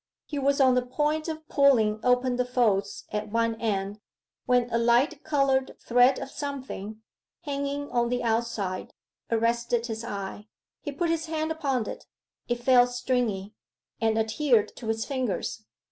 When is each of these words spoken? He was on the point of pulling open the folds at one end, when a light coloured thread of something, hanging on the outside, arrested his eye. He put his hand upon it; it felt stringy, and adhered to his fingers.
He 0.25 0.39
was 0.39 0.59
on 0.59 0.73
the 0.73 0.81
point 0.81 1.27
of 1.27 1.47
pulling 1.47 1.99
open 2.03 2.37
the 2.37 2.43
folds 2.43 3.03
at 3.13 3.29
one 3.31 3.53
end, 3.61 3.99
when 4.47 4.67
a 4.71 4.79
light 4.79 5.23
coloured 5.23 5.79
thread 5.79 6.17
of 6.17 6.31
something, 6.31 7.03
hanging 7.41 7.87
on 7.91 8.09
the 8.09 8.23
outside, 8.23 8.95
arrested 9.29 9.85
his 9.85 10.03
eye. 10.03 10.47
He 10.81 10.91
put 10.91 11.11
his 11.11 11.27
hand 11.27 11.51
upon 11.51 11.87
it; 11.87 12.07
it 12.47 12.63
felt 12.63 12.89
stringy, 12.89 13.53
and 14.01 14.17
adhered 14.17 14.75
to 14.77 14.87
his 14.87 15.05
fingers. 15.05 15.65